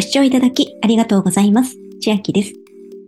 [0.00, 1.76] ご視聴いただきありがとうございます。
[2.00, 2.54] 千秋です。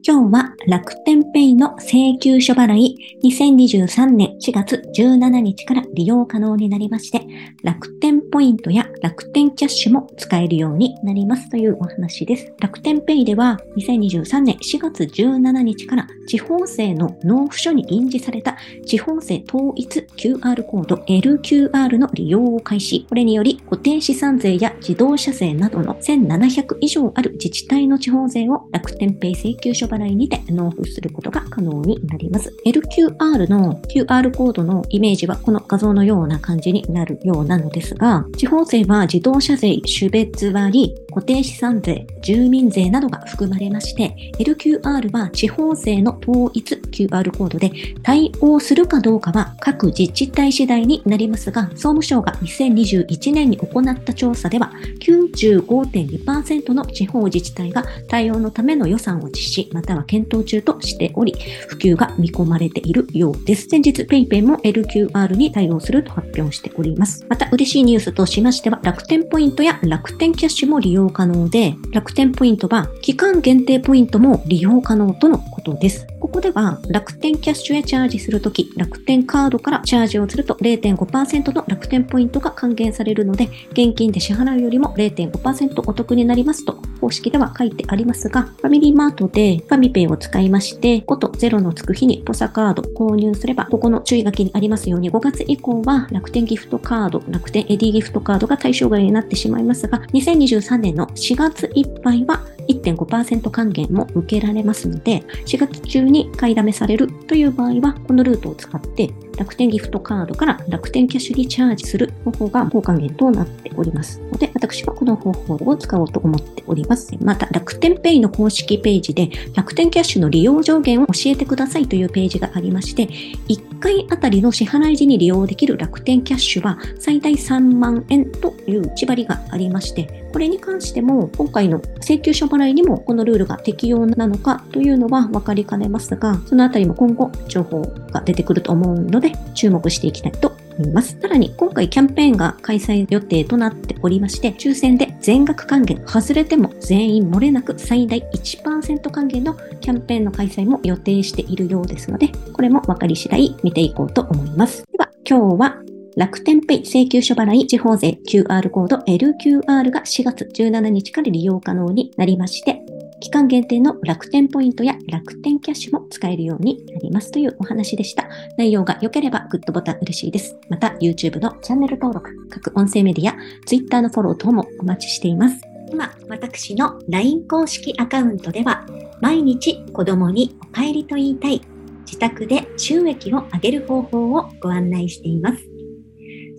[0.07, 7.27] 今日は楽天ペイの請求書払い2023年4月17日から利用可能になりまして、
[7.63, 12.53] 楽天ポイントや楽天キャッシュも使えるようになりますというお話です。
[12.61, 23.05] 楽天ペイでは2023年4月17日から地方政の納付書に印字された地方政統一 QR コード LQR の利用を開始。
[23.09, 32.55] これにより固定資産税や自動車税などの1700以上ある自治体の地方税を楽天ペイ請求書払いにて納付することが可能になります。
[32.65, 61.35] LQR の QR コードのイメージはこの画像のような感じになるようなのですが、地方税はは自動車税、種別割、固定資産税、住民税などが含まれまして、LQR は地方税の統一 QR コードで対応するかどうかは各自治体次第になりますが、総務省が2021年に行った調査では、95.2%の地方自治体が対応のための予算を実施、または検討中としており、
[61.69, 63.69] 普及が見込まれているようです。
[63.69, 67.25] 先日 PayPay も LQR に対応すると発表しております。
[67.29, 76.07] また嬉しいニュースとしましては、楽天ポイントや楽天キャッシュも利用可能で、楽天ポイントは期間限定ポイントも利用可能とのことです。
[76.33, 102.41] ここでは楽天キャッシュへチャージするとき、楽天カードからチャージをすると0.5%の楽天ポイントが還元されるので、現金で支払うよりも0.5%お得になりますと公式では書いてありますが、ファミリーマートでファミペイを使いまして、5と0のつく日にポサカード購入すれば、ここの注意書きにありますように、5月以降は楽天ギフトカード、楽天エディギフトカードが対象外になってしまいますが、2023年の4月いっぱいは
[102.81, 117.11] 1.5%還元も受けられますので、4月中に買いだめされるという場合は、このルートを使って楽天ギフトカードから楽天キャッシュにチャージする方法が高還元となっておりますので、私はこの方法を使おうと思っております。
[117.21, 123.09] また、楽天ペイの公式ページで楽天キャッシュの利用上限を教えてくださいというページがありまして、
[123.49, 141.19] 1回あたりの支払い時に利用できる楽天キャッシュは最大3万円という縛りがありまして、これに関しても今回の請求書払いにもこのルールが適用なのかというのは分かりかねますが、そのあたりも今後情報が出てくると思うので注目していきたいと思います。
[141.21, 154.85] さらに今回キャンペーンが開催予定となっておりまして、抽選で全額還元、外れても全員漏れなく最大1%還元のキャンペーンの開催も予定しているようですので、これも分かり次第見ていこうと思います。
[154.91, 155.82] では今日は
[156.15, 162.83] 楽天ペイ請求書払い地方税 QR コード LQR が4月17日から利用可能になりまして、
[163.21, 168.29] 期間限定の楽天ポイントや楽天キャッシュも使えるようになりますというお話でした。
[168.59, 170.59] 内容が良ければグッドボタン嬉しいです。
[170.69, 173.35] また YouTube のチャンネル登録、各音声メディア、
[173.65, 175.61] Twitter のフォロー等もお待ちしています。
[175.91, 178.85] 今、私の LINE 公式アカウントでは、
[179.23, 181.63] 毎日子供にお帰りと言いたい、
[182.05, 185.72] 自宅で収益を上げる方法をご案内しています。